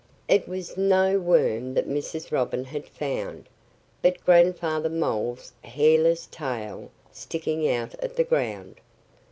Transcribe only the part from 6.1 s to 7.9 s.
tail sticking